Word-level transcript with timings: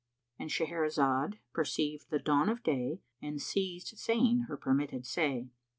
—And 0.39 0.49
Shahrazad 0.49 1.37
perceived 1.53 2.09
the 2.09 2.17
dawn 2.17 2.49
of 2.49 2.63
day 2.63 3.03
and 3.21 3.39
ceased 3.39 3.99
saying 3.99 4.45
her 4.47 4.57
permitted 4.57 5.05
say. 5.05 5.51